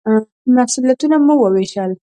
[0.55, 1.91] مسوولیتونه مو ووېشل.